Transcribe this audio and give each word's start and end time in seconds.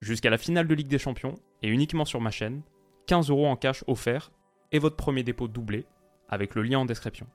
Jusqu'à 0.00 0.30
la 0.30 0.38
finale 0.38 0.68
de 0.68 0.74
Ligue 0.76 0.86
des 0.86 0.98
Champions, 0.98 1.34
et 1.60 1.68
uniquement 1.68 2.04
sur 2.04 2.20
ma 2.20 2.30
chaîne, 2.30 2.62
15 3.08 3.30
euros 3.30 3.48
en 3.48 3.56
cash 3.56 3.82
offert 3.88 4.30
et 4.70 4.78
votre 4.78 4.94
premier 4.94 5.24
dépôt 5.24 5.48
doublé, 5.48 5.86
avec 6.28 6.54
le 6.54 6.62
lien 6.62 6.78
en 6.78 6.84
description. 6.84 7.26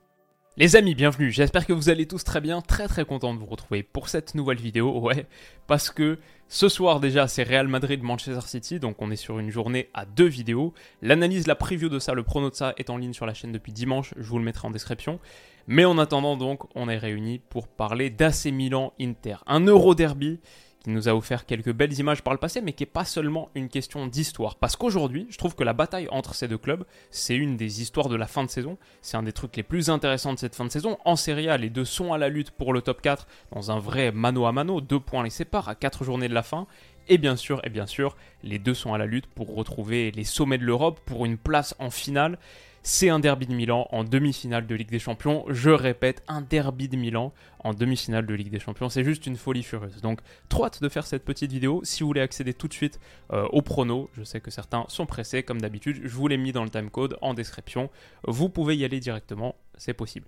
Les 0.56 0.74
amis, 0.74 0.94
bienvenue, 0.94 1.30
j'espère 1.30 1.66
que 1.66 1.74
vous 1.74 1.90
allez 1.90 2.06
tous 2.06 2.24
très 2.24 2.40
bien, 2.40 2.62
très 2.62 2.88
très 2.88 3.04
content 3.04 3.34
de 3.34 3.38
vous 3.38 3.44
retrouver 3.44 3.82
pour 3.82 4.08
cette 4.08 4.34
nouvelle 4.34 4.56
vidéo, 4.56 4.98
ouais, 5.00 5.26
parce 5.66 5.90
que 5.90 6.18
ce 6.48 6.70
soir 6.70 7.00
déjà 7.00 7.28
c'est 7.28 7.42
Real 7.42 7.68
Madrid-Manchester 7.68 8.46
City, 8.46 8.80
donc 8.80 9.02
on 9.02 9.10
est 9.10 9.16
sur 9.16 9.38
une 9.38 9.50
journée 9.50 9.90
à 9.92 10.06
deux 10.06 10.28
vidéos. 10.28 10.72
L'analyse, 11.02 11.46
la 11.46 11.56
preview 11.56 11.90
de 11.90 11.98
ça, 11.98 12.14
le 12.14 12.22
prono 12.22 12.48
de 12.48 12.54
ça 12.54 12.72
est 12.78 12.88
en 12.88 12.96
ligne 12.96 13.12
sur 13.12 13.26
la 13.26 13.34
chaîne 13.34 13.52
depuis 13.52 13.72
dimanche, 13.72 14.14
je 14.16 14.26
vous 14.26 14.38
le 14.38 14.44
mettrai 14.44 14.68
en 14.68 14.70
description. 14.70 15.20
Mais 15.66 15.84
en 15.84 15.98
attendant 15.98 16.36
donc, 16.36 16.64
on 16.74 16.88
est 16.88 16.98
réunis 16.98 17.40
pour 17.50 17.68
parler 17.68 18.08
d'AC 18.08 18.46
Milan-Inter, 18.46 19.36
un 19.46 19.60
Euro 19.60 19.94
Derby 19.94 20.40
qui 20.84 20.90
nous 20.90 21.08
a 21.08 21.14
offert 21.14 21.46
quelques 21.46 21.72
belles 21.72 21.98
images 21.98 22.22
par 22.22 22.34
le 22.34 22.38
passé, 22.38 22.60
mais 22.60 22.74
qui 22.74 22.82
n'est 22.82 22.90
pas 22.90 23.06
seulement 23.06 23.48
une 23.54 23.68
question 23.68 24.06
d'histoire. 24.06 24.56
Parce 24.56 24.76
qu'aujourd'hui, 24.76 25.26
je 25.30 25.38
trouve 25.38 25.54
que 25.54 25.64
la 25.64 25.72
bataille 25.72 26.08
entre 26.10 26.34
ces 26.34 26.46
deux 26.46 26.58
clubs, 26.58 26.84
c'est 27.10 27.34
une 27.34 27.56
des 27.56 27.80
histoires 27.80 28.10
de 28.10 28.16
la 28.16 28.26
fin 28.26 28.44
de 28.44 28.50
saison. 28.50 28.76
C'est 29.00 29.16
un 29.16 29.22
des 29.22 29.32
trucs 29.32 29.56
les 29.56 29.62
plus 29.62 29.88
intéressants 29.88 30.34
de 30.34 30.38
cette 30.38 30.54
fin 30.54 30.66
de 30.66 30.70
saison. 30.70 30.98
En 31.06 31.16
Serie 31.16 31.48
A, 31.48 31.56
les 31.56 31.70
deux 31.70 31.86
sont 31.86 32.12
à 32.12 32.18
la 32.18 32.28
lutte 32.28 32.50
pour 32.50 32.74
le 32.74 32.82
top 32.82 33.00
4, 33.00 33.26
dans 33.52 33.70
un 33.70 33.78
vrai 33.78 34.12
mano 34.12 34.44
à 34.44 34.52
mano, 34.52 34.82
deux 34.82 35.00
points 35.00 35.24
les 35.24 35.30
séparent 35.30 35.68
à 35.70 35.74
quatre 35.74 36.04
journées 36.04 36.28
de 36.28 36.34
la 36.34 36.42
fin. 36.42 36.66
Et 37.08 37.18
bien 37.18 37.36
sûr, 37.36 37.60
et 37.64 37.70
bien 37.70 37.86
sûr, 37.86 38.16
les 38.42 38.58
deux 38.58 38.74
sont 38.74 38.94
à 38.94 38.98
la 38.98 39.06
lutte 39.06 39.26
pour 39.26 39.54
retrouver 39.54 40.10
les 40.10 40.24
sommets 40.24 40.58
de 40.58 40.64
l'Europe, 40.64 41.00
pour 41.04 41.24
une 41.24 41.38
place 41.38 41.74
en 41.78 41.90
finale. 41.90 42.38
C'est 42.86 43.08
un 43.08 43.18
derby 43.18 43.46
de 43.46 43.54
Milan 43.54 43.88
en 43.92 44.04
demi-finale 44.04 44.66
de 44.66 44.74
Ligue 44.74 44.90
des 44.90 44.98
Champions. 44.98 45.46
Je 45.48 45.70
répète, 45.70 46.22
un 46.28 46.42
derby 46.42 46.86
de 46.86 46.98
Milan 46.98 47.32
en 47.60 47.72
demi-finale 47.72 48.26
de 48.26 48.34
Ligue 48.34 48.50
des 48.50 48.60
Champions. 48.60 48.90
C'est 48.90 49.04
juste 49.04 49.26
une 49.26 49.36
folie 49.36 49.62
furieuse. 49.62 50.02
Donc, 50.02 50.20
trop 50.50 50.68
de 50.68 50.88
faire 50.90 51.06
cette 51.06 51.24
petite 51.24 51.50
vidéo. 51.50 51.80
Si 51.82 52.02
vous 52.02 52.08
voulez 52.08 52.20
accéder 52.20 52.52
tout 52.52 52.68
de 52.68 52.74
suite 52.74 53.00
euh, 53.32 53.46
au 53.52 53.62
prono, 53.62 54.10
je 54.12 54.22
sais 54.22 54.38
que 54.38 54.50
certains 54.50 54.84
sont 54.88 55.06
pressés, 55.06 55.42
comme 55.42 55.62
d'habitude. 55.62 56.02
Je 56.04 56.14
vous 56.14 56.28
l'ai 56.28 56.36
mis 56.36 56.52
dans 56.52 56.62
le 56.62 56.68
timecode 56.68 57.16
en 57.22 57.32
description. 57.32 57.88
Vous 58.28 58.50
pouvez 58.50 58.76
y 58.76 58.84
aller 58.84 59.00
directement, 59.00 59.54
c'est 59.78 59.94
possible. 59.94 60.26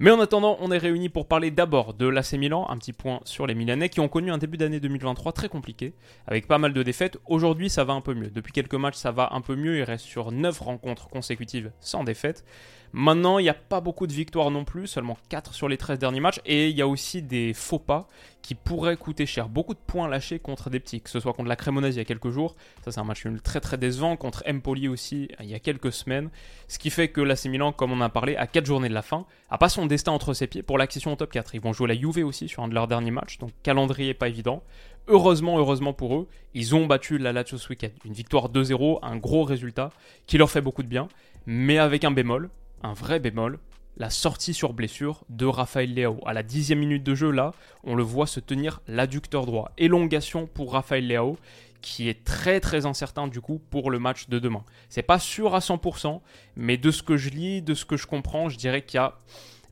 Mais 0.00 0.12
en 0.12 0.20
attendant, 0.20 0.56
on 0.60 0.70
est 0.70 0.78
réunis 0.78 1.08
pour 1.08 1.26
parler 1.26 1.50
d'abord 1.50 1.92
de 1.92 2.06
l'AC 2.06 2.34
Milan, 2.34 2.68
un 2.70 2.78
petit 2.78 2.92
point 2.92 3.18
sur 3.24 3.48
les 3.48 3.56
Milanais 3.56 3.88
qui 3.88 3.98
ont 3.98 4.06
connu 4.06 4.30
un 4.30 4.38
début 4.38 4.56
d'année 4.56 4.78
2023 4.78 5.32
très 5.32 5.48
compliqué, 5.48 5.92
avec 6.28 6.46
pas 6.46 6.58
mal 6.58 6.72
de 6.72 6.84
défaites. 6.84 7.18
Aujourd'hui, 7.26 7.68
ça 7.68 7.82
va 7.82 7.94
un 7.94 8.00
peu 8.00 8.14
mieux. 8.14 8.30
Depuis 8.30 8.52
quelques 8.52 8.74
matchs, 8.74 8.94
ça 8.94 9.10
va 9.10 9.30
un 9.32 9.40
peu 9.40 9.56
mieux. 9.56 9.78
Il 9.78 9.82
reste 9.82 10.04
sur 10.04 10.30
9 10.30 10.56
rencontres 10.60 11.08
consécutives 11.08 11.72
sans 11.80 12.04
défaite. 12.04 12.44
Maintenant, 12.92 13.38
il 13.38 13.42
n'y 13.42 13.50
a 13.50 13.54
pas 13.54 13.80
beaucoup 13.80 14.06
de 14.06 14.12
victoires 14.12 14.50
non 14.50 14.64
plus, 14.64 14.86
seulement 14.86 15.18
4 15.28 15.52
sur 15.52 15.68
les 15.68 15.76
13 15.76 15.98
derniers 15.98 16.20
matchs, 16.20 16.40
et 16.46 16.70
il 16.70 16.76
y 16.76 16.80
a 16.80 16.88
aussi 16.88 17.20
des 17.20 17.52
faux 17.52 17.78
pas 17.78 18.08
qui 18.40 18.54
pourraient 18.54 18.96
coûter 18.96 19.26
cher. 19.26 19.50
Beaucoup 19.50 19.74
de 19.74 19.78
points 19.78 20.08
lâchés 20.08 20.38
contre 20.38 20.70
des 20.70 20.80
petits, 20.80 21.02
que 21.02 21.10
ce 21.10 21.20
soit 21.20 21.34
contre 21.34 21.50
la 21.50 21.56
Cremonese 21.56 21.96
il 21.96 21.98
y 21.98 22.00
a 22.00 22.06
quelques 22.06 22.30
jours, 22.30 22.56
ça 22.82 22.90
c'est 22.90 23.00
un 23.00 23.04
match 23.04 23.24
très 23.44 23.60
très 23.60 23.76
décevant, 23.76 24.16
contre 24.16 24.42
Empoli 24.48 24.88
aussi 24.88 25.28
il 25.38 25.50
y 25.50 25.54
a 25.54 25.58
quelques 25.58 25.92
semaines, 25.92 26.30
ce 26.66 26.78
qui 26.78 26.88
fait 26.88 27.08
que 27.08 27.20
l'AC 27.20 27.44
Milan, 27.44 27.72
comme 27.72 27.92
on 27.92 28.00
a 28.00 28.08
parlé, 28.08 28.36
à 28.36 28.46
4 28.46 28.64
journées 28.64 28.88
de 28.88 28.94
la 28.94 29.02
fin, 29.02 29.26
a 29.50 29.58
pas 29.58 29.68
son 29.68 29.84
destin 29.88 30.12
entre 30.12 30.34
ses 30.34 30.46
pieds 30.46 30.62
pour 30.62 30.78
l'accession 30.78 31.12
au 31.12 31.16
top 31.16 31.32
4. 31.32 31.54
Ils 31.54 31.60
vont 31.60 31.72
jouer 31.72 31.88
la 31.88 31.94
Juve 31.94 32.24
aussi 32.24 32.48
sur 32.48 32.62
un 32.62 32.68
de 32.68 32.74
leurs 32.74 32.86
derniers 32.86 33.10
matchs, 33.10 33.38
donc 33.38 33.50
calendrier 33.62 34.14
pas 34.14 34.28
évident. 34.28 34.62
Heureusement, 35.08 35.58
heureusement 35.58 35.92
pour 35.92 36.14
eux, 36.16 36.28
ils 36.54 36.74
ont 36.74 36.86
battu 36.86 37.18
la 37.18 37.32
Lazio 37.32 37.58
ce 37.58 37.68
week-end. 37.70 37.90
Une 38.04 38.12
victoire 38.12 38.50
2-0, 38.50 38.98
un 39.02 39.16
gros 39.16 39.42
résultat 39.42 39.90
qui 40.26 40.38
leur 40.38 40.50
fait 40.50 40.60
beaucoup 40.60 40.82
de 40.82 40.88
bien, 40.88 41.08
mais 41.46 41.78
avec 41.78 42.04
un 42.04 42.10
bémol, 42.10 42.50
un 42.82 42.92
vrai 42.92 43.18
bémol, 43.18 43.58
la 43.96 44.10
sortie 44.10 44.54
sur 44.54 44.74
blessure 44.74 45.24
de 45.28 45.46
Raphaël 45.46 45.92
Leao. 45.92 46.20
À 46.24 46.32
la 46.32 46.42
dixième 46.42 46.78
minute 46.78 47.02
de 47.02 47.14
jeu, 47.14 47.30
là, 47.30 47.52
on 47.82 47.96
le 47.96 48.02
voit 48.02 48.26
se 48.26 48.38
tenir 48.38 48.80
l'adducteur 48.86 49.44
droit. 49.44 49.72
Élongation 49.76 50.46
pour 50.46 50.72
Raphaël 50.72 51.06
Leao, 51.06 51.36
qui 51.80 52.08
est 52.08 52.24
très 52.24 52.60
très 52.60 52.86
incertain 52.86 53.28
du 53.28 53.40
coup 53.40 53.60
pour 53.70 53.90
le 53.90 53.98
match 53.98 54.28
de 54.28 54.38
demain. 54.38 54.64
C'est 54.88 55.02
pas 55.02 55.18
sûr 55.18 55.54
à 55.54 55.60
100%, 55.60 56.20
mais 56.56 56.76
de 56.76 56.90
ce 56.90 57.02
que 57.02 57.16
je 57.16 57.30
lis, 57.30 57.62
de 57.62 57.74
ce 57.74 57.84
que 57.84 57.96
je 57.96 58.06
comprends, 58.06 58.48
je 58.48 58.56
dirais 58.56 58.82
qu'il 58.82 58.98
y 58.98 59.00
a 59.00 59.14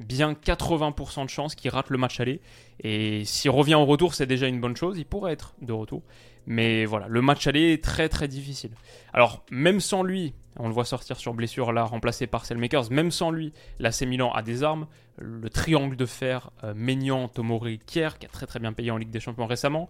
bien 0.00 0.32
80% 0.32 1.24
de 1.24 1.30
chances 1.30 1.54
qu'il 1.54 1.70
rate 1.70 1.90
le 1.90 1.98
match 1.98 2.20
aller. 2.20 2.40
Et 2.80 3.24
s'il 3.24 3.50
revient 3.50 3.74
au 3.74 3.84
retour, 3.84 4.14
c'est 4.14 4.26
déjà 4.26 4.46
une 4.46 4.60
bonne 4.60 4.76
chose. 4.76 4.98
Il 4.98 5.06
pourrait 5.06 5.32
être 5.32 5.54
de 5.62 5.72
retour. 5.72 6.02
Mais 6.46 6.84
voilà, 6.84 7.08
le 7.08 7.22
match 7.22 7.46
aller 7.46 7.72
est 7.72 7.82
très 7.82 8.08
très 8.08 8.28
difficile. 8.28 8.70
Alors, 9.12 9.44
même 9.50 9.80
sans 9.80 10.02
lui, 10.02 10.34
on 10.58 10.68
le 10.68 10.74
voit 10.74 10.84
sortir 10.84 11.16
sur 11.16 11.34
blessure 11.34 11.72
là, 11.72 11.84
remplacé 11.84 12.26
par 12.26 12.46
Selmakers, 12.46 12.90
même 12.90 13.10
sans 13.10 13.30
lui, 13.30 13.52
l'AC 13.78 14.02
Milan 14.02 14.32
a 14.32 14.42
des 14.42 14.62
armes. 14.62 14.86
Le 15.18 15.48
triangle 15.48 15.96
de 15.96 16.06
fer 16.06 16.50
euh, 16.64 16.74
Maignan, 16.74 17.28
Tomori, 17.28 17.78
Kier, 17.86 18.10
qui 18.18 18.26
a 18.26 18.28
très 18.28 18.46
très 18.46 18.58
bien 18.58 18.72
payé 18.72 18.90
en 18.90 18.96
Ligue 18.96 19.10
des 19.10 19.20
Champions 19.20 19.46
récemment. 19.46 19.88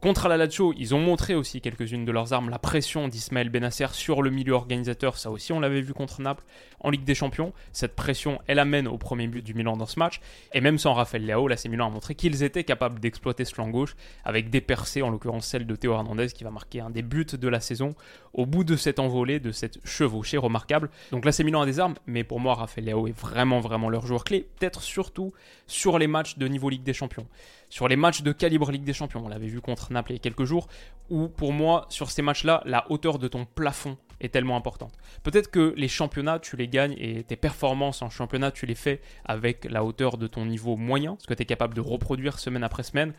Contre 0.00 0.28
la 0.28 0.36
Lazio, 0.36 0.72
ils 0.76 0.94
ont 0.94 1.00
montré 1.00 1.34
aussi 1.34 1.60
quelques-unes 1.60 2.04
de 2.04 2.12
leurs 2.12 2.32
armes. 2.32 2.50
La 2.50 2.60
pression 2.60 3.08
d'Ismaël 3.08 3.48
Benasser 3.48 3.88
sur 3.90 4.22
le 4.22 4.30
milieu 4.30 4.52
organisateur, 4.52 5.16
ça 5.16 5.28
aussi 5.28 5.52
on 5.52 5.58
l'avait 5.58 5.80
vu 5.80 5.92
contre 5.92 6.20
Naples 6.22 6.44
en 6.78 6.90
Ligue 6.90 7.02
des 7.02 7.16
Champions. 7.16 7.52
Cette 7.72 7.96
pression, 7.96 8.38
elle 8.46 8.60
amène 8.60 8.86
au 8.86 8.96
premier 8.96 9.26
but 9.26 9.42
du 9.42 9.54
Milan 9.54 9.76
dans 9.76 9.86
ce 9.86 9.98
match. 9.98 10.20
Et 10.54 10.60
même 10.60 10.78
sans 10.78 10.94
Raphaël 10.94 11.26
Leao, 11.26 11.48
l'AC 11.48 11.64
Milan 11.64 11.88
a 11.88 11.90
montré 11.90 12.14
qu'ils 12.14 12.44
étaient 12.44 12.62
capables 12.62 13.00
d'exploiter 13.00 13.44
ce 13.44 13.52
flanc 13.52 13.68
gauche 13.70 13.96
avec 14.24 14.50
des 14.50 14.60
percées, 14.60 15.02
en 15.02 15.10
l'occurrence 15.10 15.46
celle 15.48 15.66
de 15.66 15.74
Théo 15.74 15.94
Hernandez 15.94 16.28
qui 16.28 16.44
va 16.44 16.52
marquer 16.52 16.80
un 16.80 16.90
des 16.90 17.02
buts 17.02 17.26
de 17.32 17.48
la 17.48 17.58
saison 17.58 17.96
au 18.34 18.46
bout 18.46 18.62
de 18.62 18.76
cette 18.76 19.00
envolée, 19.00 19.40
de 19.40 19.50
cette 19.50 19.84
chevauchée 19.84 20.38
remarquable. 20.38 20.90
Donc 21.10 21.24
l'AC 21.24 21.40
Milan 21.40 21.62
a 21.62 21.66
des 21.66 21.80
armes, 21.80 21.96
mais 22.06 22.22
pour 22.22 22.38
moi, 22.38 22.54
Raphaël 22.54 22.86
Leao 22.86 23.08
est 23.08 23.18
vraiment 23.18 23.58
vraiment 23.58 23.88
leur 23.88 24.06
joueur 24.06 24.22
clé. 24.22 24.46
Surtout 24.76 25.32
sur 25.66 25.98
les 25.98 26.06
matchs 26.06 26.38
de 26.38 26.46
niveau 26.46 26.68
Ligue 26.68 26.82
des 26.82 26.92
Champions. 26.92 27.26
Sur 27.68 27.88
les 27.88 27.96
matchs 27.96 28.22
de 28.22 28.32
calibre 28.32 28.70
Ligue 28.70 28.84
des 28.84 28.92
Champions, 28.92 29.22
on 29.24 29.28
l'avait 29.28 29.46
vu 29.46 29.60
contre 29.60 29.92
Naples 29.92 30.12
il 30.12 30.14
y 30.14 30.18
a 30.18 30.20
quelques 30.20 30.44
jours, 30.44 30.68
où 31.10 31.28
pour 31.28 31.52
moi, 31.52 31.86
sur 31.88 32.10
ces 32.10 32.22
matchs-là, 32.22 32.62
la 32.64 32.90
hauteur 32.90 33.18
de 33.18 33.28
ton 33.28 33.44
plafond 33.44 33.96
est 34.20 34.32
tellement 34.32 34.56
importante. 34.56 34.94
Peut-être 35.22 35.50
que 35.50 35.74
les 35.76 35.88
championnats, 35.88 36.38
tu 36.38 36.56
les 36.56 36.68
gagnes 36.68 36.96
et 36.98 37.24
tes 37.24 37.36
performances 37.36 38.02
en 38.02 38.10
championnat, 38.10 38.50
tu 38.50 38.66
les 38.66 38.74
fais 38.74 39.00
avec 39.24 39.64
la 39.64 39.84
hauteur 39.84 40.18
de 40.18 40.26
ton 40.26 40.44
niveau 40.46 40.76
moyen, 40.76 41.16
ce 41.20 41.26
que 41.26 41.34
tu 41.34 41.42
es 41.42 41.46
capable 41.46 41.74
de 41.74 41.80
reproduire 41.80 42.38
semaine 42.38 42.64
après 42.64 42.82
semaine. 42.82 43.14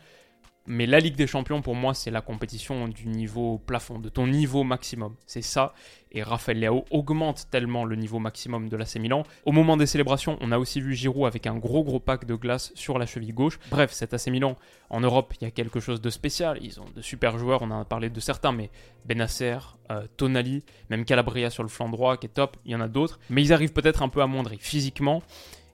Mais 0.66 0.86
la 0.86 1.00
Ligue 1.00 1.16
des 1.16 1.26
Champions, 1.26 1.62
pour 1.62 1.74
moi, 1.74 1.94
c'est 1.94 2.12
la 2.12 2.20
compétition 2.20 2.86
du 2.86 3.08
niveau 3.08 3.58
plafond, 3.58 3.98
de 3.98 4.08
ton 4.08 4.26
niveau 4.28 4.62
maximum. 4.62 5.16
C'est 5.26 5.42
ça. 5.42 5.74
Et 6.12 6.22
Raphaël 6.22 6.60
Leao 6.60 6.84
augmente 6.92 7.48
tellement 7.50 7.84
le 7.84 7.96
niveau 7.96 8.18
maximum 8.18 8.68
de 8.68 8.76
l'AC 8.76 8.96
Milan. 8.96 9.24
Au 9.46 9.52
moment 9.52 9.76
des 9.76 9.86
célébrations, 9.86 10.38
on 10.40 10.52
a 10.52 10.58
aussi 10.58 10.80
vu 10.80 10.94
Giroud 10.94 11.26
avec 11.26 11.46
un 11.46 11.56
gros 11.56 11.82
gros 11.82 11.98
pack 11.98 12.24
de 12.24 12.34
glace 12.34 12.72
sur 12.74 12.98
la 12.98 13.06
cheville 13.06 13.32
gauche. 13.32 13.58
Bref, 13.70 13.90
cet 13.90 14.14
AC 14.14 14.28
Milan, 14.28 14.56
en 14.90 15.00
Europe, 15.00 15.34
il 15.40 15.44
y 15.44 15.46
a 15.46 15.50
quelque 15.50 15.80
chose 15.80 16.00
de 16.00 16.10
spécial. 16.10 16.58
Ils 16.62 16.78
ont 16.80 16.86
de 16.94 17.02
super 17.02 17.36
joueurs, 17.38 17.62
on 17.62 17.70
en 17.70 17.80
a 17.80 17.84
parlé 17.84 18.10
de 18.10 18.20
certains, 18.20 18.52
mais 18.52 18.70
Benasser, 19.06 19.58
euh, 19.90 20.06
Tonali, 20.18 20.62
même 20.88 21.04
Calabria 21.04 21.50
sur 21.50 21.62
le 21.62 21.68
flanc 21.68 21.88
droit 21.88 22.16
qui 22.16 22.26
est 22.26 22.30
top. 22.30 22.56
Il 22.64 22.70
y 22.70 22.76
en 22.76 22.80
a 22.80 22.88
d'autres. 22.88 23.18
Mais 23.30 23.42
ils 23.42 23.52
arrivent 23.52 23.72
peut-être 23.72 24.02
un 24.02 24.08
peu 24.08 24.20
amoindris. 24.20 24.58
Physiquement, 24.60 25.22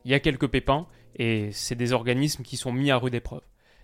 il 0.06 0.12
y 0.12 0.15
a 0.15 0.21
quelques 0.21 0.48
pépins. 0.48 0.87
Et 1.19 1.50
c'est 1.53 1.75
des 1.75 1.93
organismes 1.93 2.44
qui 2.44 2.56
sont 2.56 2.72
mis 2.72 2.91
à 2.91 2.97
rude 2.97 3.15
épreuve. 3.15 3.41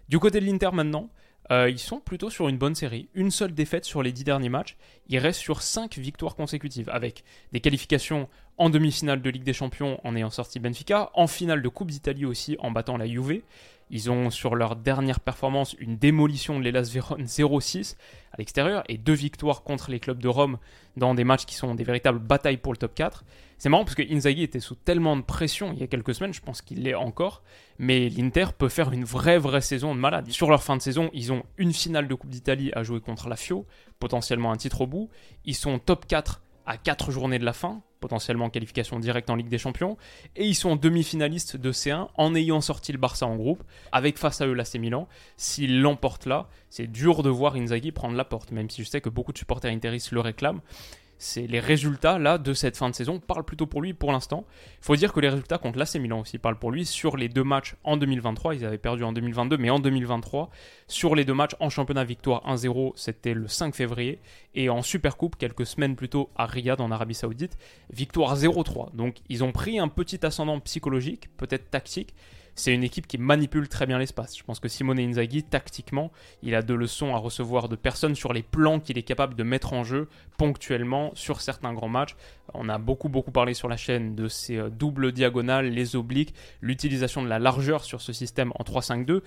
Du 0.09 0.19
côté 0.19 0.41
de 0.41 0.47
l'Inter 0.47 0.71
maintenant, 0.73 1.09
euh, 1.51 1.69
ils 1.69 1.79
sont 1.79 2.01
plutôt 2.01 2.31
sur 2.31 2.49
une 2.49 2.59
bonne 2.59 2.75
série. 2.75 3.09
Une 3.15 3.31
seule 3.31 3.53
défaite 3.53 3.85
sur 3.85 4.03
les 4.03 4.13
dix 4.13 4.25
derniers 4.25 4.49
matchs. 4.49 4.77
Ils 5.09 5.19
restent 5.19 5.41
sur 5.41 5.63
cinq 5.63 5.99
victoires 5.99 6.37
consécutives, 6.37 6.89
avec 6.91 7.25
des 7.53 7.61
qualifications 7.61 8.29
en 8.59 8.71
demi-finale 8.71 9.23
de 9.23 9.31
Ligue 9.31 9.43
des 9.43 9.53
Champions 9.53 10.01
en 10.05 10.15
ayant 10.15 10.31
sorti 10.31 10.61
Benfica, 10.61 11.11
en 11.15 11.27
finale 11.27 11.63
de 11.63 11.69
Coupe 11.69 11.91
d'Italie 11.91 12.25
aussi 12.25 12.57
en 12.61 12.71
battant 12.71 12.97
la 12.97 13.07
Juve. 13.07 13.43
Ils 13.93 14.11
ont 14.11 14.31
sur 14.31 14.55
leur 14.55 14.75
dernière 14.75 15.21
performance 15.21 15.77
une 15.79 15.99
démolition 15.99 16.59
de 16.59 16.65
l'Elas 16.65 16.91
Vérone 16.91 17.25
0-6 17.25 17.97
à 18.33 18.39
l'extérieur 18.39 18.83
et 18.89 18.97
deux 18.97 19.13
victoires 19.13 19.63
contre 19.63 19.91
les 19.91 20.01
clubs 20.01 20.19
de 20.19 20.29
Rome 20.29 20.57
dans 20.97 21.15
des 21.15 21.25
matchs 21.25 21.45
qui 21.45 21.55
sont 21.55 21.75
des 21.75 21.85
véritables 21.85 22.19
batailles 22.19 22.57
pour 22.57 22.73
le 22.73 22.79
top 22.79 22.95
4. 22.95 23.23
C'est 23.59 23.69
marrant 23.69 23.85
parce 23.85 23.95
que 23.95 24.03
Inzaghi 24.11 24.43
était 24.43 24.61
sous 24.61 24.77
tellement 24.77 25.15
de 25.15 25.21
pression 25.21 25.75
il 25.75 25.79
y 25.79 25.83
a 25.83 25.87
quelques 25.87 26.15
semaines, 26.15 26.33
je 26.33 26.41
pense 26.41 26.63
qu'il 26.63 26.85
l'est 26.85 26.95
encore, 26.95 27.43
mais 27.79 28.09
l'Inter 28.09 28.47
peut 28.57 28.71
faire 28.71 28.93
une 28.93 29.05
vraie 29.05 29.39
vraie 29.39 29.61
saison 29.61 29.95
de 29.95 30.01
malade. 30.01 30.31
Sur 30.31 30.49
leur 30.49 30.63
fin 30.63 30.79
de 30.79 30.83
saison, 30.83 31.11
ils 31.13 31.31
ont 31.31 31.43
une 31.59 31.75
finale 31.75 32.09
de 32.09 32.15
Coupe 32.15 32.31
d'Italie 32.31 32.73
à 32.75 32.83
jouer 32.83 33.01
contre 33.01 33.29
la 33.29 33.37
Fio, 33.37 33.67
potentiellement 33.99 34.53
un 34.53 34.57
titre 34.57 34.81
au 34.81 34.87
bout. 34.87 35.11
Ils 35.45 35.55
sont 35.55 35.79
top 35.79 36.07
4 36.07 36.41
à 36.65 36.79
4 36.79 37.11
journées 37.11 37.39
de 37.39 37.45
la 37.45 37.53
fin, 37.53 37.83
potentiellement 38.03 38.51
qualification 38.51 39.01
directe 39.01 39.31
en 39.31 39.37
Ligue 39.37 39.49
des 39.49 39.57
Champions, 39.57 39.97
et 40.37 40.45
ils 40.45 40.55
sont 40.55 40.77
demi-finalistes 40.77 41.57
de 41.57 41.73
C1 41.73 42.09
en 42.15 42.35
ayant 42.35 42.61
sorti 42.61 42.93
le 42.93 42.99
Barça 42.99 43.27
en 43.27 43.37
groupe, 43.37 43.63
avec 43.93 44.19
face 44.19 44.43
à 44.43 44.47
eux 44.47 44.53
l'AC 44.53 44.75
Milan. 44.75 45.09
S'ils 45.39 45.81
l'emportent 45.81 46.27
là, 46.27 46.49
c'est 46.69 46.87
dur 46.87 47.23
de 47.23 47.31
voir 47.31 47.57
Inzaghi 47.57 47.93
prendre 47.93 48.17
la 48.17 48.25
porte, 48.25 48.51
même 48.51 48.69
si 48.69 48.85
je 48.85 48.89
sais 48.91 49.01
que 49.01 49.09
beaucoup 49.09 49.33
de 49.33 49.39
supporters 49.39 49.73
interistes 49.73 50.11
le 50.11 50.21
réclament 50.21 50.61
c'est 51.23 51.47
les 51.47 51.61
résultats 51.61 52.19
là 52.19 52.37
de 52.37 52.53
cette 52.53 52.77
fin 52.77 52.91
de 52.91 52.95
saison 52.95 53.21
parlent 53.21 53.45
plutôt 53.45 53.67
pour 53.67 53.81
lui 53.81 53.95
pour 53.95 54.11
l'instant. 54.11 54.45
Il 54.81 54.85
faut 54.85 54.97
dire 54.97 55.13
que 55.13 55.21
les 55.21 55.29
résultats 55.29 55.59
contre 55.59 55.79
l'AC 55.79 55.95
Milan 55.97 56.21
aussi 56.21 56.39
parlent 56.39 56.59
pour 56.59 56.73
lui 56.73 56.85
sur 56.85 57.17
les 57.17 57.29
deux 57.29 57.45
matchs 57.45 57.77
en 57.85 57.97
2023, 57.97 58.57
ils 58.57 58.65
avaient 58.65 58.77
perdu 58.77 59.05
en 59.05 59.13
2022 59.13 59.57
mais 59.57 59.71
en 59.71 59.79
2023 59.79 60.51
sur 60.89 61.15
les 61.15 61.25
deux 61.25 61.35
matchs 61.35 61.55
en 61.61 61.71
championnat 61.71 62.05
victoire 62.05 62.43
1-0, 62.47 62.93
c'était 62.97 63.35
le 63.35 63.47
5 63.47 63.75
février 63.75 64.19
et 64.55 64.69
en 64.69 64.83
Supercoupe 64.83 65.37
quelques 65.37 65.65
semaines 65.65 65.95
plus 65.95 66.09
tôt 66.09 66.31
à 66.37 66.47
Riyad 66.47 66.81
en 66.81 66.91
Arabie 66.91 67.15
Saoudite, 67.15 67.57
victoire 67.91 68.37
0-3. 68.37 68.95
Donc 68.95 69.19
ils 69.29 69.45
ont 69.45 69.53
pris 69.53 69.79
un 69.79 69.89
petit 69.89 70.27
ascendant 70.27 70.59
psychologique, 70.61 71.29
peut-être 71.37 71.71
tactique 71.71 72.15
c'est 72.55 72.75
une 72.75 72.85
équipe 72.85 73.07
qui 73.07 73.19
manipule 73.19 73.69
très 73.69 73.87
bien 73.87 73.99
l'espace. 73.99 74.37
Je 74.37 74.43
pense 74.43 74.61
que 74.61 74.69
Simone 74.69 74.99
Inzaghi, 74.99 75.43
tactiquement, 75.43 76.13
il 76.43 76.55
a 76.55 76.63
de 76.63 76.75
leçons 76.75 77.15
à 77.15 77.19
recevoir 77.19 77.69
de 77.69 77.77
personnes 77.77 78.15
sur 78.15 78.33
les 78.33 78.43
plans 78.43 78.81
qu'il 78.81 78.99
est 78.99 79.03
capable 79.03 79.35
de 79.35 79.43
mettre 79.43 79.73
en 79.73 79.85
jeu 79.85 80.09
ponctuellement 80.37 81.13
sur 81.15 81.41
certains 81.41 81.73
grands 81.73 81.89
matchs. 81.89 82.17
On 82.55 82.69
a 82.69 82.79
beaucoup 82.79 83.09
beaucoup 83.09 83.31
parlé 83.31 83.55
sur 83.55 83.69
la 83.69 83.77
chaîne 83.77 84.15
de 84.15 84.29
ces 84.29 84.59
euh, 84.59 84.69
doubles 84.69 85.13
diagonales, 85.13 85.71
les 85.71 85.97
obliques, 85.97 86.35
l'utilisation 86.61 87.23
de 87.23 87.29
la 87.29 87.39
largeur 87.39 87.85
sur 87.85 88.01
ce 88.01 88.13
système 88.13 88.53
en 88.59 88.65
3-5-2 88.65 89.23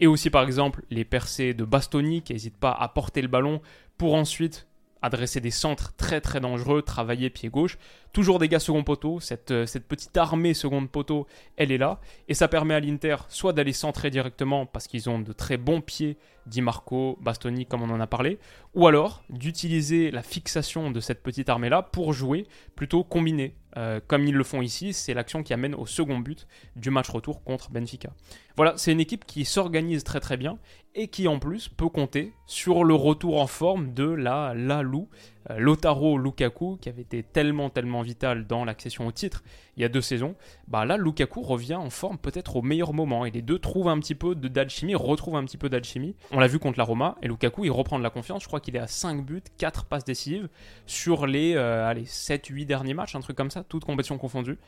et 0.00 0.06
aussi 0.06 0.30
par 0.30 0.42
exemple 0.42 0.82
les 0.90 1.04
percées 1.04 1.54
de 1.54 1.64
Bastoni 1.64 2.22
qui 2.22 2.32
n'hésitent 2.32 2.56
pas 2.56 2.72
à 2.72 2.88
porter 2.88 3.22
le 3.22 3.28
ballon 3.28 3.60
pour 3.96 4.14
ensuite 4.14 4.66
adresser 5.02 5.40
des 5.40 5.50
centres 5.50 5.94
très 5.96 6.20
très 6.20 6.40
dangereux, 6.40 6.82
travailler 6.82 7.28
pied 7.30 7.50
gauche. 7.50 7.78
Toujours 8.14 8.38
des 8.38 8.48
gars 8.48 8.60
second 8.60 8.84
poteau, 8.84 9.18
cette, 9.18 9.50
euh, 9.50 9.66
cette 9.66 9.88
petite 9.88 10.16
armée 10.16 10.54
second 10.54 10.86
poteau, 10.86 11.26
elle 11.56 11.72
est 11.72 11.78
là. 11.78 12.00
Et 12.28 12.34
ça 12.34 12.46
permet 12.46 12.74
à 12.74 12.78
l'Inter 12.78 13.16
soit 13.28 13.52
d'aller 13.52 13.72
centrer 13.72 14.08
directement 14.08 14.66
parce 14.66 14.86
qu'ils 14.86 15.10
ont 15.10 15.18
de 15.18 15.32
très 15.32 15.56
bons 15.56 15.80
pieds, 15.80 16.16
Di 16.46 16.62
Marco, 16.62 17.18
Bastoni 17.20 17.66
comme 17.66 17.82
on 17.82 17.90
en 17.90 17.98
a 17.98 18.06
parlé, 18.06 18.38
ou 18.74 18.86
alors 18.86 19.24
d'utiliser 19.30 20.12
la 20.12 20.22
fixation 20.22 20.92
de 20.92 21.00
cette 21.00 21.24
petite 21.24 21.48
armée-là 21.48 21.82
pour 21.82 22.12
jouer 22.12 22.46
plutôt 22.76 23.02
combiné. 23.02 23.56
Euh, 23.76 23.98
comme 24.06 24.24
ils 24.28 24.34
le 24.34 24.44
font 24.44 24.62
ici, 24.62 24.92
c'est 24.92 25.14
l'action 25.14 25.42
qui 25.42 25.52
amène 25.52 25.74
au 25.74 25.84
second 25.84 26.20
but 26.20 26.46
du 26.76 26.90
match 26.90 27.08
retour 27.08 27.42
contre 27.42 27.70
Benfica. 27.70 28.10
Voilà, 28.56 28.74
c'est 28.76 28.92
une 28.92 29.00
équipe 29.00 29.24
qui 29.24 29.44
s'organise 29.44 30.04
très 30.04 30.20
très 30.20 30.36
bien 30.36 30.58
et 30.94 31.08
qui 31.08 31.26
en 31.26 31.40
plus 31.40 31.68
peut 31.68 31.88
compter 31.88 32.32
sur 32.46 32.84
le 32.84 32.94
retour 32.94 33.40
en 33.40 33.48
forme 33.48 33.92
de 33.92 34.04
la 34.04 34.54
Lalou, 34.54 35.08
Lotaro 35.56 36.18
Lukaku, 36.18 36.78
qui 36.80 36.88
avait 36.88 37.02
été 37.02 37.22
tellement, 37.22 37.70
tellement 37.70 38.02
vital 38.02 38.46
dans 38.46 38.64
l'accession 38.64 39.06
au 39.06 39.12
titre 39.12 39.42
il 39.76 39.82
y 39.82 39.84
a 39.84 39.88
deux 39.88 40.00
saisons. 40.00 40.34
Bah 40.68 40.84
là, 40.84 40.96
Lukaku 40.96 41.42
revient 41.42 41.74
en 41.74 41.90
forme 41.90 42.18
peut-être 42.18 42.56
au 42.56 42.62
meilleur 42.62 42.92
moment. 42.92 43.24
Et 43.24 43.30
les 43.30 43.42
deux 43.42 43.58
trouvent 43.58 43.88
un 43.88 43.98
petit 43.98 44.14
peu 44.14 44.34
d'alchimie, 44.34 44.94
retrouvent 44.94 45.36
un 45.36 45.44
petit 45.44 45.56
peu 45.56 45.68
d'alchimie. 45.68 46.14
On 46.30 46.38
l'a 46.38 46.46
vu 46.46 46.58
contre 46.58 46.78
la 46.78 46.84
Roma. 46.84 47.16
Et 47.22 47.28
Lukaku, 47.28 47.64
il 47.64 47.70
reprend 47.70 47.98
de 47.98 48.04
la 48.04 48.10
confiance. 48.10 48.42
Je 48.42 48.46
crois 48.46 48.60
qu'il 48.60 48.76
est 48.76 48.80
à 48.80 48.86
5 48.86 49.24
buts, 49.24 49.42
4 49.58 49.86
passes 49.86 50.04
décisives 50.04 50.48
sur 50.86 51.26
les, 51.26 51.54
euh, 51.54 51.88
allez, 51.88 52.04
7-8 52.04 52.66
derniers 52.66 52.94
matchs, 52.94 53.14
un 53.14 53.20
truc 53.20 53.36
comme 53.36 53.50
ça, 53.50 53.64
toutes 53.64 53.84
compétitions 53.84 54.18
confondues. 54.18 54.58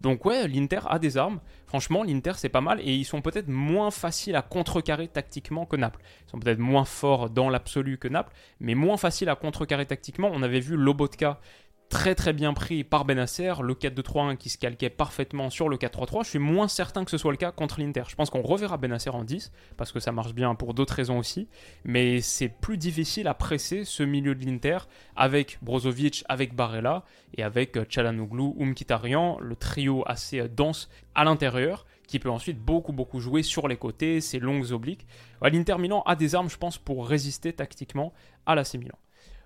Donc 0.00 0.24
ouais, 0.24 0.46
l'Inter 0.46 0.80
a 0.86 0.98
des 0.98 1.16
armes. 1.16 1.40
Franchement, 1.66 2.02
l'Inter 2.02 2.32
c'est 2.36 2.48
pas 2.48 2.60
mal 2.60 2.80
et 2.80 2.94
ils 2.94 3.04
sont 3.04 3.22
peut-être 3.22 3.48
moins 3.48 3.90
faciles 3.90 4.36
à 4.36 4.42
contrecarrer 4.42 5.08
tactiquement 5.08 5.66
que 5.66 5.76
Naples. 5.76 6.00
Ils 6.26 6.30
sont 6.30 6.38
peut-être 6.38 6.58
moins 6.58 6.84
forts 6.84 7.30
dans 7.30 7.48
l'absolu 7.48 7.98
que 7.98 8.08
Naples, 8.08 8.32
mais 8.60 8.74
moins 8.74 8.96
faciles 8.96 9.28
à 9.28 9.34
contrecarrer 9.34 9.86
tactiquement. 9.86 10.30
On 10.32 10.42
avait 10.42 10.60
vu 10.60 10.76
Lobotka 10.76 11.40
très 11.88 12.14
très 12.14 12.32
bien 12.32 12.52
pris 12.54 12.84
par 12.84 13.04
Benacer, 13.04 13.54
le 13.62 13.74
4-2-3-1 13.74 14.36
qui 14.36 14.50
se 14.50 14.58
calquait 14.58 14.90
parfaitement 14.90 15.50
sur 15.50 15.68
le 15.68 15.76
4-3-3. 15.76 16.24
Je 16.24 16.30
suis 16.30 16.38
moins 16.38 16.68
certain 16.68 17.04
que 17.04 17.10
ce 17.10 17.18
soit 17.18 17.30
le 17.30 17.36
cas 17.36 17.52
contre 17.52 17.80
l'Inter. 17.80 18.04
Je 18.08 18.14
pense 18.14 18.30
qu'on 18.30 18.42
reverra 18.42 18.76
Benacer 18.76 19.10
en 19.10 19.24
10, 19.24 19.52
parce 19.76 19.92
que 19.92 20.00
ça 20.00 20.12
marche 20.12 20.34
bien 20.34 20.54
pour 20.54 20.74
d'autres 20.74 20.94
raisons 20.94 21.18
aussi, 21.18 21.48
mais 21.84 22.20
c'est 22.20 22.48
plus 22.48 22.78
difficile 22.78 23.28
à 23.28 23.34
presser 23.34 23.84
ce 23.84 24.02
milieu 24.02 24.34
de 24.34 24.44
l'Inter 24.44 24.78
avec 25.14 25.58
Brozovic, 25.62 26.24
avec 26.28 26.54
Barella 26.54 27.04
et 27.34 27.42
avec 27.42 27.78
Chalanoglu 27.90 28.52
ou 28.56 28.64
Mkhitaryan, 28.64 29.38
le 29.40 29.56
trio 29.56 30.02
assez 30.06 30.48
dense 30.48 30.88
à 31.14 31.24
l'intérieur 31.24 31.86
qui 32.06 32.18
peut 32.18 32.30
ensuite 32.30 32.60
beaucoup 32.60 32.92
beaucoup 32.92 33.20
jouer 33.20 33.42
sur 33.42 33.68
les 33.68 33.76
côtés, 33.76 34.20
ces 34.20 34.38
longues 34.38 34.72
obliques. 34.72 35.06
L'Inter 35.42 35.76
Milan 35.78 36.02
a 36.06 36.14
des 36.14 36.34
armes, 36.34 36.50
je 36.50 36.56
pense, 36.56 36.78
pour 36.78 37.08
résister 37.08 37.52
tactiquement 37.52 38.12
à 38.46 38.54
l'AC 38.54 38.74
Milan. 38.74 38.96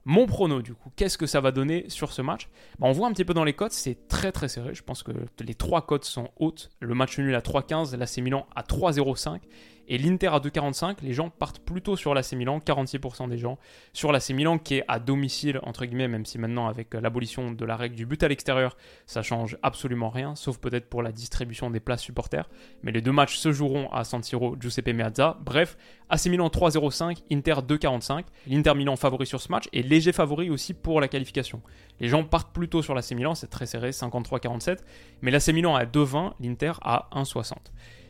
Mon 0.05 0.27
prono, 0.27 0.63
du 0.63 0.75
coup, 0.75 0.91
qu'est-ce 0.97 1.19
que 1.19 1.27
ça 1.27 1.41
va 1.41 1.53
donner 1.53 1.85
sur 1.89 2.13
ce 2.13 2.23
match? 2.23 2.49
Bah, 2.79 2.87
On 2.89 2.93
voit 2.93 3.07
un 3.09 3.13
petit 3.13 3.25
peu 3.25 3.35
dans 3.35 3.45
les 3.45 3.53
cotes, 3.53 3.73
c'est 3.73 4.09
très 4.09 4.33
très 4.33 4.49
serré. 4.49 4.75
Je 4.75 4.83
pense 4.83 5.03
que 5.03 5.13
les 5.41 5.55
trois 5.55 5.83
cotes 5.87 6.05
sont 6.05 6.31
hautes. 6.37 6.71
Le 6.81 6.95
match 6.95 7.19
nul 7.19 7.35
à 7.35 7.41
3,15, 7.41 7.97
l'AC 7.97 8.19
Milan 8.19 8.47
à 8.55 8.63
3,05 8.63 9.41
et 9.89 9.99
l'Inter 9.99 10.29
à 10.29 10.39
2,45, 10.39 10.97
les 11.03 11.13
gens 11.13 11.31
partent 11.31 11.59
plutôt 11.59 11.97
sur 11.97 12.15
l'AC 12.15 12.33
Milan, 12.33 12.61
46% 12.65 13.29
des 13.29 13.39
gens 13.39 13.59
sur 13.93 14.13
l'AC 14.13 14.31
Milan 14.31 14.59
qui 14.59 14.77
est 14.77 14.85
à 14.89 14.99
domicile, 14.99 15.61
entre 15.63 15.85
guillemets, 15.85 16.09
même 16.09 16.25
si 16.25 16.39
maintenant 16.39 16.69
avec 16.69 16.95
euh, 16.95 17.01
l'abolition 17.01 17.51
de 17.51 17.65
la 17.65 17.77
règle 17.77 17.97
du 17.97 18.07
but 18.07 18.23
à 18.23 18.29
l'extérieur, 18.29 18.77
ça 19.07 19.23
change 19.23 19.59
absolument 19.63 20.11
rien, 20.11 20.35
sauf 20.37 20.59
peut-être 20.59 20.89
pour 20.89 21.03
la 21.03 21.13
distribution 21.13 21.71
des 21.71 21.81
places 21.81 22.03
supporters. 22.03 22.49
Mais 22.83 22.93
les 22.93 23.01
deux 23.01 23.13
matchs 23.13 23.37
se 23.37 23.53
joueront 23.53 23.91
à 23.91 24.05
San 24.05 24.23
Siro, 24.23 24.57
Giuseppe 24.61 24.95
Meazza. 24.95 25.39
Bref, 25.41 25.77
AC 26.09 26.27
Milan 26.27 26.49
3,05, 26.49 27.23
Inter 27.31 27.55
2,45. 27.67 28.25
L'Inter 28.47 28.75
Milan 28.75 28.97
favori 28.97 29.27
sur 29.27 29.41
ce 29.41 29.51
match 29.51 29.69
et 29.73 29.83
léger 29.83 30.13
favori 30.13 30.51
aussi 30.51 30.75
pour 30.75 31.01
la 31.01 31.09
qualification. 31.09 31.63
Les 32.01 32.09
gens 32.09 32.25
partent 32.25 32.53
plutôt 32.53 32.83
sur 32.83 32.95
l'AC 32.95 33.13
Milan, 33.13 33.35
c'est 33.35 33.49
très 33.49 33.67
serré, 33.67 33.91
53-47. 33.91 34.79
Mais 35.23 35.31
l'AC 35.31 35.49
Milan 35.49 35.75
à 35.75 35.85
2,20, 35.85 36.33
l'Inter 36.41 36.73
à 36.83 37.09
1,60. 37.15 37.55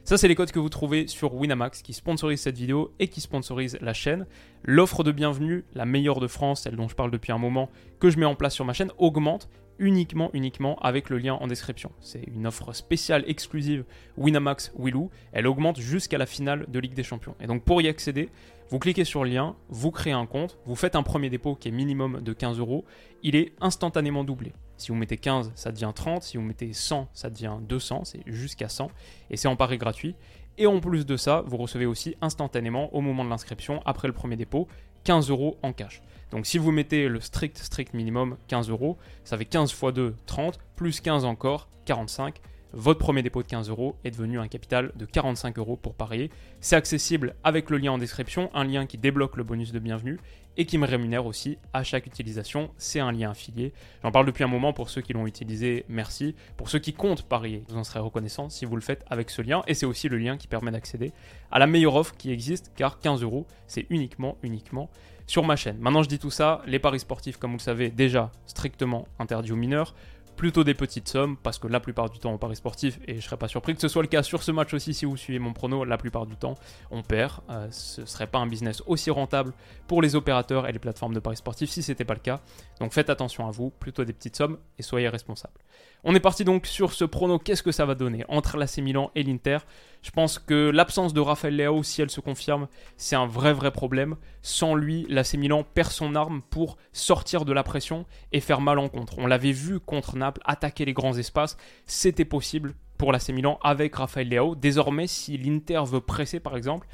Ça, 0.04 0.18
c'est 0.18 0.28
les 0.28 0.34
codes 0.34 0.50
que 0.50 0.58
vous 0.58 0.68
trouvez 0.68 1.06
sur 1.06 1.34
Winamax 1.34 1.82
qui 1.82 1.92
sponsorise 1.92 2.40
cette 2.40 2.56
vidéo 2.56 2.92
et 2.98 3.08
qui 3.08 3.20
sponsorise 3.20 3.78
la 3.80 3.92
chaîne. 3.92 4.26
L'offre 4.64 5.04
de 5.04 5.12
bienvenue, 5.12 5.64
la 5.74 5.84
meilleure 5.84 6.20
de 6.20 6.26
France, 6.26 6.62
celle 6.62 6.74
dont 6.74 6.88
je 6.88 6.96
parle 6.96 7.10
depuis 7.10 7.32
un 7.32 7.38
moment, 7.38 7.68
que 8.00 8.10
je 8.10 8.18
mets 8.18 8.26
en 8.26 8.34
place 8.34 8.54
sur 8.54 8.64
ma 8.64 8.72
chaîne, 8.72 8.90
augmente 8.98 9.48
uniquement, 9.78 10.30
uniquement 10.32 10.78
avec 10.80 11.10
le 11.10 11.18
lien 11.18 11.34
en 11.34 11.46
description. 11.46 11.92
C'est 12.00 12.22
une 12.34 12.46
offre 12.46 12.72
spéciale 12.72 13.24
exclusive 13.26 13.84
Winamax 14.16 14.72
Willou. 14.78 15.10
Elle 15.32 15.46
augmente 15.46 15.78
jusqu'à 15.78 16.18
la 16.18 16.26
finale 16.26 16.66
de 16.68 16.78
Ligue 16.78 16.94
des 16.94 17.02
Champions. 17.02 17.34
Et 17.40 17.46
donc 17.46 17.64
pour 17.64 17.80
y 17.80 17.88
accéder, 17.88 18.28
vous 18.68 18.78
cliquez 18.78 19.04
sur 19.04 19.24
le 19.24 19.30
lien, 19.30 19.56
vous 19.68 19.90
créez 19.90 20.12
un 20.12 20.26
compte, 20.26 20.58
vous 20.64 20.76
faites 20.76 20.96
un 20.96 21.02
premier 21.02 21.30
dépôt 21.30 21.54
qui 21.54 21.68
est 21.68 21.72
minimum 21.72 22.20
de 22.20 22.32
15 22.32 22.58
euros. 22.58 22.84
Il 23.22 23.36
est 23.36 23.52
instantanément 23.60 24.22
doublé. 24.24 24.52
Si 24.80 24.88
vous 24.88 24.96
mettez 24.96 25.18
15, 25.18 25.52
ça 25.54 25.72
devient 25.72 25.92
30. 25.94 26.22
Si 26.22 26.36
vous 26.36 26.42
mettez 26.42 26.72
100, 26.72 27.08
ça 27.12 27.28
devient 27.28 27.56
200. 27.60 28.04
C'est 28.04 28.22
jusqu'à 28.26 28.68
100. 28.68 28.90
Et 29.30 29.36
c'est 29.36 29.48
en 29.48 29.56
pari 29.56 29.76
gratuit. 29.78 30.16
Et 30.58 30.66
en 30.66 30.80
plus 30.80 31.06
de 31.06 31.16
ça, 31.16 31.42
vous 31.46 31.56
recevez 31.56 31.86
aussi 31.86 32.16
instantanément 32.20 32.94
au 32.94 33.00
moment 33.00 33.24
de 33.24 33.30
l'inscription, 33.30 33.82
après 33.84 34.08
le 34.08 34.14
premier 34.14 34.36
dépôt, 34.36 34.68
15 35.04 35.30
euros 35.30 35.58
en 35.62 35.72
cash. 35.72 36.02
Donc 36.30 36.46
si 36.46 36.58
vous 36.58 36.70
mettez 36.70 37.08
le 37.08 37.20
strict, 37.20 37.58
strict 37.58 37.94
minimum, 37.94 38.36
15 38.48 38.70
euros, 38.70 38.96
ça 39.24 39.36
fait 39.36 39.44
15 39.44 39.70
x 39.70 39.92
2, 39.94 40.14
30, 40.26 40.58
plus 40.76 41.00
15 41.00 41.24
encore, 41.24 41.68
45 41.86 42.40
votre 42.72 43.00
premier 43.00 43.22
dépôt 43.22 43.42
de 43.42 43.48
15 43.48 43.68
euros 43.68 43.96
est 44.04 44.12
devenu 44.12 44.38
un 44.38 44.46
capital 44.46 44.92
de 44.94 45.04
45 45.04 45.58
euros 45.58 45.76
pour 45.76 45.94
parier. 45.94 46.30
C'est 46.60 46.76
accessible 46.76 47.34
avec 47.42 47.68
le 47.68 47.78
lien 47.78 47.92
en 47.92 47.98
description, 47.98 48.48
un 48.54 48.64
lien 48.64 48.86
qui 48.86 48.96
débloque 48.96 49.36
le 49.36 49.42
bonus 49.42 49.72
de 49.72 49.80
bienvenue 49.80 50.20
et 50.56 50.66
qui 50.66 50.78
me 50.78 50.86
rémunère 50.86 51.26
aussi 51.26 51.58
à 51.72 51.82
chaque 51.82 52.06
utilisation. 52.06 52.70
C'est 52.78 53.00
un 53.00 53.10
lien 53.10 53.30
affilié. 53.30 53.72
J'en 54.02 54.12
parle 54.12 54.26
depuis 54.26 54.44
un 54.44 54.48
moment 54.48 54.72
pour 54.72 54.88
ceux 54.88 55.00
qui 55.00 55.12
l'ont 55.12 55.26
utilisé, 55.26 55.84
merci. 55.88 56.36
Pour 56.56 56.68
ceux 56.68 56.78
qui 56.78 56.92
comptent 56.92 57.22
parier, 57.22 57.64
vous 57.68 57.76
en 57.76 57.84
serez 57.84 58.00
reconnaissant 58.00 58.48
si 58.48 58.64
vous 58.64 58.76
le 58.76 58.82
faites 58.82 59.04
avec 59.10 59.30
ce 59.30 59.42
lien. 59.42 59.62
Et 59.66 59.74
c'est 59.74 59.86
aussi 59.86 60.08
le 60.08 60.18
lien 60.18 60.36
qui 60.36 60.46
permet 60.46 60.70
d'accéder 60.70 61.12
à 61.50 61.58
la 61.58 61.66
meilleure 61.66 61.96
offre 61.96 62.16
qui 62.16 62.30
existe 62.30 62.72
car 62.76 63.00
15 63.00 63.22
euros, 63.22 63.46
c'est 63.66 63.86
uniquement, 63.90 64.36
uniquement 64.42 64.90
sur 65.26 65.44
ma 65.44 65.54
chaîne. 65.54 65.78
Maintenant 65.78 66.02
je 66.02 66.08
dis 66.08 66.18
tout 66.18 66.30
ça, 66.30 66.60
les 66.66 66.80
paris 66.80 66.98
sportifs 66.98 67.36
comme 67.36 67.52
vous 67.52 67.58
le 67.58 67.62
savez 67.62 67.90
déjà 67.90 68.32
strictement 68.46 69.06
interdits 69.20 69.52
aux 69.52 69.56
mineurs 69.56 69.94
plutôt 70.40 70.64
des 70.64 70.72
petites 70.72 71.06
sommes 71.06 71.36
parce 71.36 71.58
que 71.58 71.66
la 71.68 71.80
plupart 71.80 72.08
du 72.08 72.18
temps 72.18 72.32
on 72.32 72.38
paris 72.38 72.56
sportif 72.56 72.98
et 73.06 73.16
je 73.16 73.20
serais 73.20 73.36
pas 73.36 73.46
surpris 73.46 73.74
que 73.74 73.80
ce 73.82 73.88
soit 73.88 74.00
le 74.00 74.08
cas 74.08 74.22
sur 74.22 74.42
ce 74.42 74.50
match 74.50 74.72
aussi 74.72 74.94
si 74.94 75.04
vous 75.04 75.18
suivez 75.18 75.38
mon 75.38 75.52
prono 75.52 75.84
la 75.84 75.98
plupart 75.98 76.24
du 76.24 76.34
temps 76.34 76.54
on 76.90 77.02
perd. 77.02 77.42
Ce 77.46 77.52
euh, 77.52 77.66
ce 77.70 78.06
serait 78.06 78.26
pas 78.26 78.38
un 78.38 78.46
business 78.46 78.82
aussi 78.86 79.10
rentable 79.10 79.52
pour 79.86 80.00
les 80.00 80.16
opérateurs 80.16 80.66
et 80.66 80.72
les 80.72 80.78
plateformes 80.78 81.12
de 81.12 81.20
paris 81.20 81.36
sportifs 81.36 81.68
si 81.68 81.82
c'était 81.82 82.06
pas 82.06 82.14
le 82.14 82.20
cas. 82.20 82.40
Donc 82.80 82.94
faites 82.94 83.10
attention 83.10 83.46
à 83.46 83.50
vous 83.50 83.68
plutôt 83.68 84.02
des 84.06 84.14
petites 84.14 84.34
sommes 84.34 84.56
et 84.78 84.82
soyez 84.82 85.10
responsables. 85.10 85.60
On 86.04 86.14
est 86.14 86.20
parti 86.20 86.44
donc 86.44 86.64
sur 86.64 86.94
ce 86.94 87.04
prono 87.04 87.38
qu'est-ce 87.38 87.62
que 87.62 87.72
ça 87.72 87.84
va 87.84 87.94
donner 87.94 88.24
entre 88.28 88.56
l'AC 88.56 88.78
Milan 88.78 89.10
et 89.14 89.22
l'Inter? 89.22 89.58
Je 90.02 90.10
pense 90.10 90.38
que 90.38 90.70
l'absence 90.70 91.12
de 91.12 91.20
Rafael 91.20 91.54
Leao, 91.54 91.82
si 91.82 92.00
elle 92.00 92.10
se 92.10 92.20
confirme, 92.20 92.68
c'est 92.96 93.16
un 93.16 93.26
vrai 93.26 93.52
vrai 93.52 93.70
problème. 93.70 94.16
Sans 94.40 94.74
lui, 94.74 95.06
l'AC 95.08 95.34
Milan 95.34 95.62
perd 95.62 95.90
son 95.90 96.14
arme 96.14 96.40
pour 96.48 96.78
sortir 96.92 97.44
de 97.44 97.52
la 97.52 97.62
pression 97.62 98.06
et 98.32 98.40
faire 98.40 98.62
mal 98.62 98.78
en 98.78 98.88
contre. 98.88 99.18
On 99.18 99.26
l'avait 99.26 99.52
vu 99.52 99.78
contre 99.78 100.16
Naples, 100.16 100.40
attaquer 100.44 100.84
les 100.86 100.94
grands 100.94 101.16
espaces, 101.16 101.56
c'était 101.86 102.24
possible 102.24 102.74
pour 102.96 103.12
l'AC 103.12 103.28
Milan 103.30 103.58
avec 103.62 103.94
Rafael 103.94 104.28
Leao. 104.28 104.54
Désormais, 104.54 105.06
si 105.06 105.36
l'Inter 105.36 105.82
veut 105.86 106.00
presser 106.00 106.40
par 106.40 106.56
exemple, 106.56 106.86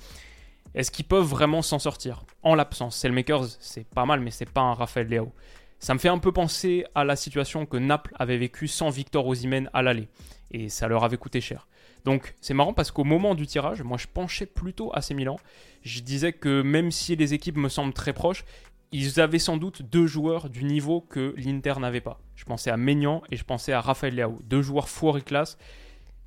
est-ce 0.75 0.91
qu'ils 0.91 1.07
peuvent 1.07 1.25
vraiment 1.25 1.63
s'en 1.63 1.79
sortir 1.79 2.25
En 2.43 2.55
l'absence, 2.55 2.97
Selmakers, 2.97 3.47
c'est 3.61 3.89
pas 3.89 4.05
mal, 4.05 4.21
mais 4.21 4.31
c'est 4.31 4.51
pas 4.51 4.63
un 4.63 4.75
Rafael 4.75 5.07
Leao. 5.07 5.33
Ça 5.79 5.95
me 5.95 5.99
fait 5.99 6.09
un 6.09 6.19
peu 6.19 6.33
penser 6.33 6.85
à 6.95 7.05
la 7.05 7.17
situation 7.17 7.67
que 7.67 7.77
Naples 7.77 8.13
avait 8.19 8.39
vécue 8.39 8.67
sans 8.67 8.91
Victor 8.91 9.27
Osimhen 9.27 9.71
à 9.73 9.83
l'aller. 9.83 10.09
Et 10.51 10.69
ça 10.69 10.89
leur 10.89 11.05
avait 11.05 11.19
coûté 11.19 11.41
cher. 11.41 11.67
Donc 12.07 12.37
c'est 12.41 12.55
marrant 12.55 12.73
parce 12.73 12.93
qu'au 12.93 13.03
moment 13.03 13.35
du 13.35 13.47
tirage, 13.49 13.83
moi 13.83 13.99
je 13.99 14.07
penchais 14.07 14.47
plutôt 14.47 14.93
à 14.95 15.03
ces 15.03 15.13
Milan. 15.13 15.37
Je 15.83 16.01
disais 16.01 16.33
que 16.33 16.63
même 16.63 16.93
si 16.93 17.17
les 17.17 17.35
équipes 17.35 17.57
me 17.57 17.69
semblent 17.69 17.93
très 17.93 18.13
proches, 18.13 18.45
ils 18.93 19.21
avaient 19.21 19.41
sans 19.41 19.57
doute 19.57 19.83
deux 19.83 20.07
joueurs 20.07 20.49
du 20.49 20.63
niveau 20.63 21.01
que 21.01 21.35
l'Inter 21.37 21.75
n'avait 21.81 22.01
pas. 22.01 22.21
Je 22.37 22.45
pensais 22.45 22.71
à 22.71 22.77
Maignan 22.77 23.23
et 23.33 23.37
je 23.37 23.43
pensais 23.43 23.73
à 23.73 23.81
Raphaël 23.81 24.15
Leao. 24.15 24.39
Deux 24.45 24.63
joueurs 24.63 24.89
forts 24.89 25.19
et 25.19 25.23
classe 25.23 25.59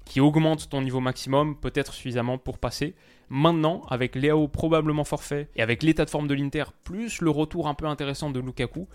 qui 0.03 0.19
augmentent 0.19 0.69
ton 0.69 0.81
niveau 0.81 0.99
maximum, 0.99 1.55
peut-être 1.55 1.93
suffisamment 1.93 2.37
pour 2.37 2.57
passer. 2.57 2.93
Maintenant, 3.29 3.83
avec 3.89 4.15
Léo 4.15 4.47
probablement 4.47 5.03
forfait 5.03 5.49
et 5.55 5.61
avec 5.61 5.83
l'état 5.83 6.03
de 6.03 6.09
forme 6.09 6.27
de 6.27 6.33
l'Inter, 6.33 6.63
plus 6.83 7.21
le 7.21 7.29
retour 7.29 7.67
un 7.67 7.75
peu 7.75 7.85
intéressant 7.85 8.31
de 8.31 8.39
Lukaku, 8.39 8.87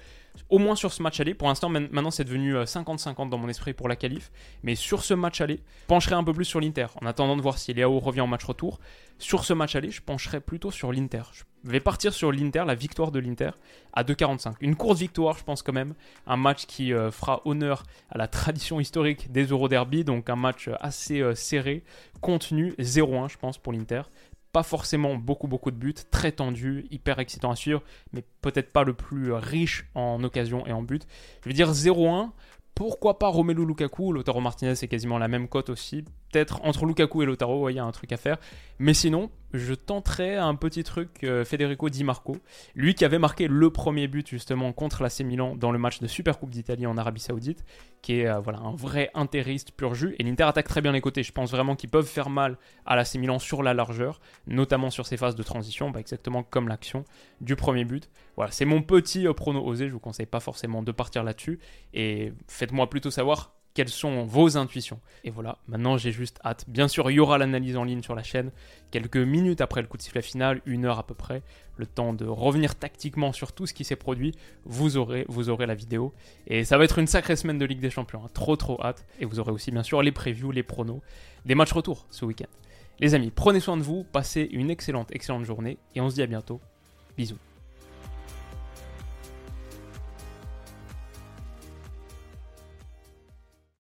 au 0.50 0.58
moins 0.58 0.74
sur 0.74 0.92
ce 0.92 1.02
match 1.02 1.20
aller, 1.20 1.34
pour 1.34 1.48
l'instant 1.48 1.68
maintenant 1.68 2.10
c'est 2.10 2.24
devenu 2.24 2.56
50-50 2.56 3.26
euh, 3.26 3.28
dans 3.28 3.38
mon 3.38 3.48
esprit 3.48 3.72
pour 3.72 3.88
la 3.88 3.96
qualif, 3.96 4.32
mais 4.62 4.74
sur 4.74 5.04
ce 5.04 5.14
match 5.14 5.40
aller, 5.40 5.60
pencherai 5.86 6.16
un 6.16 6.24
peu 6.24 6.32
plus 6.32 6.44
sur 6.44 6.60
l'Inter, 6.60 6.86
en 7.00 7.06
attendant 7.06 7.36
de 7.36 7.42
voir 7.42 7.58
si 7.58 7.72
Léo 7.72 7.98
revient 8.00 8.22
en 8.22 8.26
match 8.26 8.44
retour. 8.44 8.80
Sur 9.18 9.44
ce 9.44 9.52
match 9.52 9.76
aller, 9.76 9.92
je 9.92 10.02
pencherai 10.02 10.40
plutôt 10.40 10.72
sur 10.72 10.92
l'Inter. 10.92 11.22
Je 11.32 11.70
vais 11.70 11.78
partir 11.80 12.12
sur 12.12 12.32
l'Inter, 12.32 12.64
la 12.66 12.74
victoire 12.74 13.12
de 13.12 13.20
l'Inter, 13.20 13.50
à 13.92 14.02
2,45. 14.02 14.54
Une 14.60 14.74
courte 14.74 14.98
victoire, 14.98 15.38
je 15.38 15.44
pense 15.44 15.62
quand 15.62 15.72
même. 15.72 15.94
Un 16.26 16.36
match 16.36 16.66
qui 16.66 16.92
euh, 16.92 17.12
fera 17.12 17.40
honneur 17.44 17.84
à 18.10 18.18
la 18.18 18.26
tradition 18.26 18.80
historique 18.80 19.30
des 19.30 19.44
Euro 19.44 19.68
Derby, 19.68 20.02
donc 20.02 20.28
un 20.28 20.36
match 20.36 20.68
assez 20.80 21.20
euh, 21.20 21.36
serré, 21.36 21.84
contenu, 22.20 22.74
0-1 22.80 23.30
je 23.30 23.38
pense 23.38 23.56
pour 23.56 23.72
l'Inter. 23.72 24.02
Pas 24.54 24.62
forcément 24.62 25.16
beaucoup 25.16 25.49
beaucoup 25.49 25.73
de 25.73 25.76
buts, 25.76 25.94
très 26.12 26.30
tendu, 26.30 26.87
hyper 26.92 27.18
excitant 27.18 27.50
à 27.50 27.56
suivre, 27.56 27.82
mais 28.12 28.23
peut-être 28.40 28.73
pas 28.73 28.84
le 28.84 28.94
plus 28.94 29.32
riche 29.32 29.87
en 29.96 30.23
occasions 30.23 30.64
et 30.64 30.73
en 30.73 30.80
buts. 30.80 31.00
Je 31.42 31.49
vais 31.49 31.54
dire 31.54 31.73
0-1. 31.73 32.30
Pourquoi 32.76 33.18
pas 33.18 33.26
Romelu 33.26 33.66
Lukaku? 33.66 34.12
Lautaro 34.12 34.40
Martinez 34.40 34.76
c'est 34.76 34.87
quasiment 34.87 35.18
la 35.18 35.26
même 35.26 35.49
cote 35.49 35.70
aussi. 35.70 36.04
Peut-être 36.34 36.64
entre 36.64 36.84
Lukaku 36.84 37.22
et 37.22 37.26
Lautaro, 37.26 37.68
il 37.70 37.74
y 37.74 37.78
a 37.78 37.84
un 37.84 37.92
truc 37.92 38.10
à 38.10 38.16
faire. 38.16 38.38
Mais 38.80 38.92
sinon, 38.92 39.30
je 39.52 39.72
tenterai 39.72 40.34
un 40.34 40.56
petit 40.56 40.82
truc 40.82 41.22
euh, 41.22 41.44
Federico 41.44 41.88
Di 41.88 42.02
Marco, 42.02 42.38
lui 42.74 42.96
qui 42.96 43.04
avait 43.04 43.20
marqué 43.20 43.46
le 43.46 43.70
premier 43.70 44.08
but 44.08 44.28
justement 44.28 44.72
contre 44.72 45.04
l'AC 45.04 45.20
Milan 45.20 45.54
dans 45.54 45.70
le 45.70 45.78
match 45.78 46.00
de 46.00 46.08
Supercoupe 46.08 46.50
d'Italie 46.50 46.88
en 46.88 46.98
Arabie 46.98 47.20
Saoudite, 47.20 47.64
qui 48.02 48.18
est 48.18 48.26
euh, 48.26 48.40
voilà 48.40 48.58
un 48.58 48.74
vrai 48.74 49.12
intériste 49.14 49.70
pur 49.70 49.94
jus. 49.94 50.16
Et 50.18 50.24
l'Inter 50.24 50.42
attaque 50.42 50.66
très 50.66 50.80
bien 50.80 50.90
les 50.90 51.00
côtés. 51.00 51.22
Je 51.22 51.30
pense 51.30 51.52
vraiment 51.52 51.76
qu'ils 51.76 51.90
peuvent 51.90 52.04
faire 52.04 52.30
mal 52.30 52.58
à 52.84 52.96
l'AC 52.96 53.14
Milan 53.14 53.38
sur 53.38 53.62
la 53.62 53.72
largeur, 53.72 54.20
notamment 54.48 54.90
sur 54.90 55.06
ces 55.06 55.16
phases 55.16 55.36
de 55.36 55.42
transition, 55.44 55.90
bah, 55.90 56.00
exactement 56.00 56.42
comme 56.42 56.66
l'action 56.66 57.04
du 57.40 57.54
premier 57.54 57.84
but. 57.84 58.10
Voilà, 58.34 58.50
c'est 58.50 58.64
mon 58.64 58.82
petit 58.82 59.28
euh, 59.28 59.34
prono 59.34 59.64
osé. 59.64 59.86
Je 59.86 59.92
vous 59.92 60.00
conseille 60.00 60.26
pas 60.26 60.40
forcément 60.40 60.82
de 60.82 60.90
partir 60.90 61.22
là-dessus. 61.22 61.60
Et 61.92 62.32
faites-moi 62.48 62.90
plutôt 62.90 63.12
savoir 63.12 63.54
quelles 63.74 63.88
sont 63.88 64.24
vos 64.24 64.56
intuitions. 64.56 65.00
Et 65.24 65.30
voilà, 65.30 65.58
maintenant 65.66 65.98
j'ai 65.98 66.12
juste 66.12 66.38
hâte. 66.44 66.64
Bien 66.68 66.88
sûr, 66.88 67.10
il 67.10 67.14
y 67.14 67.20
aura 67.20 67.38
l'analyse 67.38 67.76
en 67.76 67.84
ligne 67.84 68.02
sur 68.02 68.14
la 68.14 68.22
chaîne, 68.22 68.52
quelques 68.92 69.16
minutes 69.16 69.60
après 69.60 69.82
le 69.82 69.88
coup 69.88 69.96
de 69.96 70.02
sifflet 70.02 70.22
final, 70.22 70.62
une 70.64 70.84
heure 70.84 70.98
à 70.98 71.06
peu 71.06 71.14
près, 71.14 71.42
le 71.76 71.86
temps 71.86 72.12
de 72.12 72.24
revenir 72.24 72.76
tactiquement 72.76 73.32
sur 73.32 73.52
tout 73.52 73.66
ce 73.66 73.74
qui 73.74 73.84
s'est 73.84 73.96
produit. 73.96 74.32
Vous 74.64 74.96
aurez, 74.96 75.26
vous 75.28 75.50
aurez 75.50 75.66
la 75.66 75.74
vidéo. 75.74 76.14
Et 76.46 76.64
ça 76.64 76.78
va 76.78 76.84
être 76.84 76.98
une 76.98 77.08
sacrée 77.08 77.36
semaine 77.36 77.58
de 77.58 77.64
Ligue 77.64 77.80
des 77.80 77.90
Champions, 77.90 78.22
hein. 78.24 78.30
trop 78.32 78.56
trop 78.56 78.80
hâte. 78.80 79.04
Et 79.18 79.24
vous 79.24 79.40
aurez 79.40 79.52
aussi 79.52 79.72
bien 79.72 79.82
sûr 79.82 80.02
les 80.02 80.12
previews, 80.12 80.52
les 80.52 80.62
pronos, 80.62 81.00
des 81.44 81.56
matchs 81.56 81.72
retour 81.72 82.06
ce 82.10 82.24
week-end. 82.24 82.48
Les 83.00 83.14
amis, 83.16 83.32
prenez 83.34 83.58
soin 83.58 83.76
de 83.76 83.82
vous, 83.82 84.04
passez 84.04 84.48
une 84.52 84.70
excellente, 84.70 85.08
excellente 85.10 85.44
journée, 85.44 85.78
et 85.96 86.00
on 86.00 86.08
se 86.08 86.14
dit 86.14 86.22
à 86.22 86.26
bientôt. 86.26 86.60
Bisous. 87.18 87.38